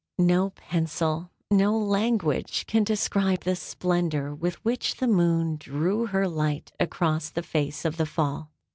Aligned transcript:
No 0.17 0.49
pencil, 0.49 1.29
no 1.51 1.77
language, 1.77 2.65
can 2.65 2.83
describe 2.83 3.41
the 3.41 3.55
splendour 3.55 4.33
with 4.33 4.55
which 4.65 4.95
the 4.95 5.05
moon 5.07 5.57
drew 5.57 6.07
her 6.07 6.27
light 6.27 6.71
across 6.79 7.29
the 7.29 7.43
face 7.43 7.85
of 7.85 7.97
the 7.97 8.07
Fall. 8.07 8.49